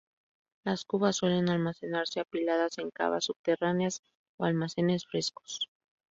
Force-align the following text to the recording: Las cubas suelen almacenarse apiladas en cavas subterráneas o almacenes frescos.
Las 0.63 0.83
cubas 0.83 1.17
suelen 1.17 1.47
almacenarse 1.51 2.19
apiladas 2.21 2.79
en 2.79 2.89
cavas 2.89 3.25
subterráneas 3.25 4.01
o 4.37 4.45
almacenes 4.45 5.05
frescos. 5.05 5.69